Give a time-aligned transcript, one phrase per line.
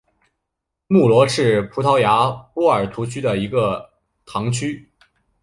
[0.87, 3.87] 穆罗是葡萄牙波尔图区的一个
[4.25, 4.89] 堂区。